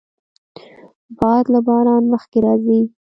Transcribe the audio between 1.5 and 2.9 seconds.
له باران مخکې راځي